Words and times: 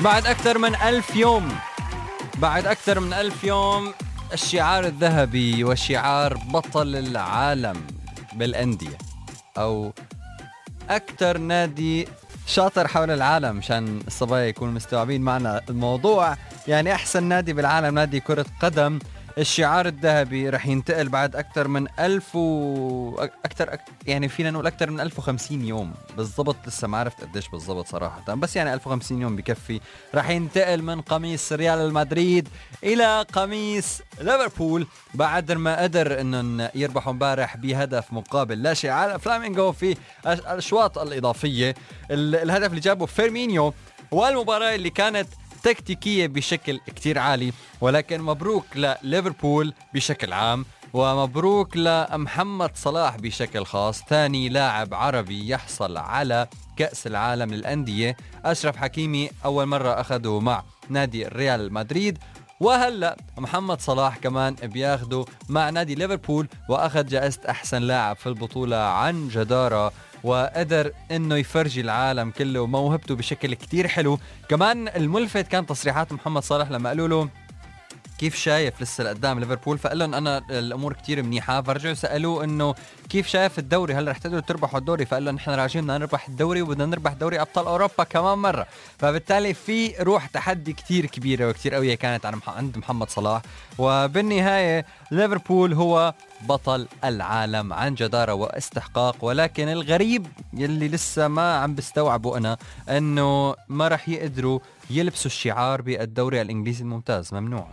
بعد 0.00 0.26
أكثر 0.26 0.58
من 0.58 0.74
ألف 0.74 1.16
يوم 1.16 1.58
بعد 2.38 2.66
أكثر 2.66 3.00
من 3.00 3.12
ألف 3.12 3.44
يوم 3.44 3.92
الشعار 4.32 4.84
الذهبي 4.84 5.64
وشعار 5.64 6.34
بطل 6.34 6.96
العالم 6.96 7.86
بالأندية 8.32 8.98
أو 9.58 9.92
أكثر 10.90 11.38
نادي 11.38 12.08
شاطر 12.46 12.88
حول 12.88 13.10
العالم 13.10 13.56
مشان 13.56 14.00
الصبايا 14.06 14.46
يكونوا 14.46 14.74
مستوعبين 14.74 15.22
معنا 15.22 15.60
الموضوع. 15.68 16.36
يعني 16.68 16.94
أحسن 16.94 17.22
نادي 17.22 17.52
بالعالم 17.52 17.94
نادي 17.94 18.20
كرة 18.20 18.46
قدم. 18.60 18.98
الشعار 19.38 19.86
الذهبي 19.86 20.48
رح 20.48 20.66
ينتقل 20.66 21.08
بعد 21.08 21.36
أكثر 21.36 21.68
من 21.68 21.86
ألف 21.98 22.36
و 22.36 23.18
أكثر 23.44 23.78
يعني 24.06 24.28
فينا 24.28 24.50
نقول 24.50 24.66
أكثر 24.66 24.90
من 24.90 25.00
1050 25.00 25.64
يوم. 25.64 25.92
بالضبط 26.16 26.56
لسه 26.66 26.88
ما 26.88 26.98
عرفت 26.98 27.20
قديش 27.20 27.48
بالضبط 27.48 27.86
صراحة. 27.86 28.34
بس 28.34 28.56
يعني 28.56 28.74
1050 28.74 29.22
يوم 29.22 29.36
بكفي. 29.36 29.80
رح 30.14 30.30
ينتقل 30.30 30.82
من 30.82 31.00
قميص 31.00 31.52
ريال 31.52 31.92
مدريد 31.92 32.48
إلى 32.84 33.26
قميص 33.32 34.00
ليفربول. 34.20 34.86
بعد 35.14 35.52
ما 35.52 35.82
قدر 35.82 36.20
انهم 36.20 36.68
يربحوا 36.74 37.12
امبارح 37.12 37.56
بهدف 37.56 38.12
مقابل 38.12 38.62
لا 38.62 38.74
شيء 38.74 38.90
على 38.90 39.18
فلامينغو 39.18 39.72
في 39.72 39.96
الأشواط 40.26 40.98
الإضافية. 40.98 41.74
الهدف 42.10 42.70
اللي 42.70 42.80
جابه 42.80 43.06
فيرمينيو. 43.06 43.74
والمباراة 44.10 44.74
اللي 44.74 44.90
كانت 44.90 45.28
تكتيكية 45.62 46.26
بشكل 46.26 46.80
كتير 46.86 47.18
عالي 47.18 47.52
ولكن 47.80 48.20
مبروك 48.20 48.64
لليفربول 48.76 49.74
بشكل 49.94 50.32
عام 50.32 50.64
ومبروك 50.92 51.76
لمحمد 51.76 52.70
صلاح 52.74 53.16
بشكل 53.16 53.64
خاص 53.64 54.02
ثاني 54.02 54.48
لاعب 54.48 54.94
عربي 54.94 55.48
يحصل 55.48 55.96
على 55.96 56.48
كأس 56.76 57.06
العالم 57.06 57.54
للأندية. 57.54 58.16
أشرف 58.44 58.76
حكيمي 58.76 59.30
أول 59.44 59.66
مرة 59.66 60.00
أخذه 60.00 60.40
مع 60.40 60.62
نادي 60.88 61.28
ريال 61.28 61.72
مدريد. 61.72 62.18
وهلأ 62.60 63.16
محمد 63.38 63.80
صلاح 63.80 64.16
كمان 64.16 64.54
بياخده 64.54 65.24
مع 65.48 65.70
نادي 65.70 65.94
ليفربول 65.94 66.48
وأخذ 66.68 67.06
جائزة 67.06 67.40
أحسن 67.48 67.82
لاعب 67.82 68.16
في 68.16 68.26
البطولة 68.26 68.76
عن 68.76 69.28
جدارة 69.28 69.92
وقدر 70.24 70.92
إنه 71.10 71.36
يفرجي 71.36 71.80
العالم 71.80 72.30
كله 72.30 72.66
موهبته 72.66 73.14
بشكل 73.14 73.54
كتير 73.54 73.88
حلو. 73.88 74.18
كمان 74.48 74.88
الملفت 74.88 75.48
كان 75.48 75.66
تصريحات 75.66 76.12
محمد 76.12 76.42
صالح 76.42 76.70
لما 76.70 76.88
قالوا 76.88 77.08
له 77.08 77.28
كيف 78.20 78.36
شايف 78.36 78.82
لسه 78.82 79.04
لقدام 79.04 79.40
ليفربول؟ 79.40 79.78
فقال 79.78 79.98
لهم 79.98 80.14
أنا 80.14 80.42
الأمور 80.50 80.92
كتير 80.92 81.22
منيحة. 81.22 81.62
فرجعوا 81.62 81.94
سألوه 81.94 82.44
إنه 82.44 82.74
كيف 83.08 83.26
شايف 83.26 83.58
الدوري؟ 83.58 83.94
هل 83.94 84.08
رح 84.08 84.18
تقدروا 84.18 84.40
تربحوا 84.40 84.78
الدوري؟ 84.78 85.04
فقال 85.04 85.24
لهم 85.24 85.34
نحن 85.34 85.50
راجعين 85.50 85.84
بدنا 85.84 85.98
نربح 85.98 86.28
الدوري 86.28 86.62
وبدنا 86.62 86.86
نربح 86.86 87.12
دوري 87.12 87.40
أبطال 87.40 87.66
أوروبا 87.66 88.04
كمان 88.04 88.38
مرة. 88.38 88.66
فبالتالي 88.98 89.54
في 89.54 89.94
روح 90.00 90.26
تحدي 90.26 90.72
كتير 90.72 91.06
كبيرة 91.06 91.48
وكتير 91.48 91.74
قوية 91.74 91.94
كانت 91.94 92.26
عند 92.46 92.78
محمد 92.78 93.10
صلاح. 93.10 93.42
وبالنهاية 93.78 94.86
ليفربول 95.10 95.72
هو 95.72 96.14
بطل 96.48 96.86
العالم 97.04 97.72
عن 97.72 97.94
جدارة 97.94 98.34
واستحقاق. 98.34 99.16
ولكن 99.24 99.68
الغريب 99.68 100.26
يلي 100.54 100.88
لسه 100.88 101.28
ما 101.28 101.56
عم 101.56 101.74
بستوعبه 101.74 102.36
أنا 102.36 102.56
أنه 102.88 103.54
ما 103.68 103.88
رح 103.88 104.08
يقدروا 104.08 104.60
يلبسوا 104.90 105.26
الشعار 105.26 105.82
بالدوري 105.82 106.40
الإنجليزي 106.40 106.82
الممتاز. 106.82 107.34
ممنوع. 107.34 107.66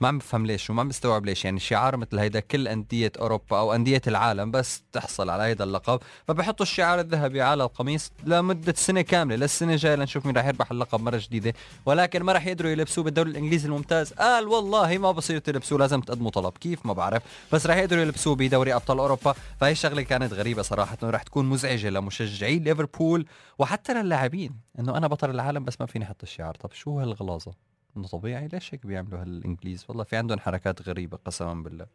ما 0.00 0.08
عم 0.08 0.18
بفهم 0.18 0.46
ليش 0.46 0.70
وما 0.70 0.80
عم 0.80 0.88
بستوعب 0.88 1.26
ليش. 1.26 1.44
يعني 1.44 1.60
شعار 1.60 1.96
مثل 1.96 2.18
هيدا 2.18 2.40
كل 2.40 2.68
أندية 2.68 3.12
أوروبا 3.20 3.58
أو 3.58 3.74
أندية 3.74 4.02
العالم 4.06 4.50
بس 4.50 4.82
تحصل 4.92 5.30
على 5.30 5.42
هيدا 5.42 5.64
اللقب 5.64 6.00
فبحطوا 6.28 6.66
الشعار 6.66 7.00
الذهبي 7.00 7.42
على 7.42 7.64
القميص 7.64 8.12
لمدة 8.24 8.74
سنة 8.76 9.00
كاملة. 9.00 9.36
للسنة 9.36 9.72
الجاية 9.72 9.94
لنشوف 9.94 10.26
مين 10.26 10.36
راح 10.36 10.46
يربح 10.46 10.70
اللقب 10.70 11.00
مرة 11.00 11.16
جديدة 11.16 11.54
ولكن 11.86 12.22
ما 12.22 12.32
راح 12.32 12.46
يقدروا 12.46 12.70
يلبسوه 12.70 13.04
بالدوري 13.04 13.30
الإنجليزي 13.30 13.68
الممتاز. 13.68 14.12
قال 14.12 14.48
والله 14.48 14.98
ما 14.98 15.10
بصير 15.10 15.38
تلبسوه 15.38 15.78
لازم 15.78 16.00
تقدموا 16.00 16.30
طلب. 16.30 16.52
كيف؟ 16.58 16.86
ما 16.86 16.92
بعرف. 16.92 17.22
بس 17.52 17.66
راح 17.66 17.76
يقدروا 17.76 18.02
يلبسوه 18.02 18.36
بدوري 18.36 18.74
أبطال 18.74 18.98
أوروبا. 18.98 19.34
فهي 19.60 19.72
الشغلة 19.72 20.02
كانت 20.02 20.32
غريبة 20.32 20.62
صراحة 20.62 20.98
راح 21.02 21.22
تكون 21.22 21.46
مزعجة 21.46 21.90
لمشجعي 21.90 22.58
ليفربول 22.58 23.26
وحتى 23.58 23.94
للاعبين 23.94 24.60
إنه 24.78 24.96
أنا 24.96 25.06
بطل 25.06 25.30
العالم 25.30 25.64
بس 25.64 25.80
ما 25.80 25.86
فيني 25.86 26.04
أحط 26.04 26.22
الشعار. 26.22 26.54
طب 26.54 26.72
شو 26.72 27.00
هالغلاظة 27.00 27.69
إنه 27.96 28.06
طبيعي 28.06 28.48
ليش 28.48 28.74
هيك 28.74 28.86
بيعملوا 28.86 29.22
هالإنجليز؟ 29.22 29.84
والله 29.88 30.04
في 30.04 30.16
عندهم 30.16 30.38
حركات 30.40 30.82
غريبة 30.88 31.16
قسما 31.24 31.54
بالله. 31.54 31.86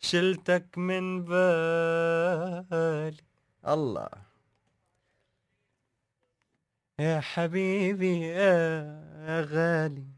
شلتك 0.00 0.78
من 0.78 1.24
بالي. 1.24 3.22
الله. 3.68 4.08
يا 6.98 7.20
حبيبي 7.20 8.20
يا 8.20 9.40
غالي. 9.40 10.13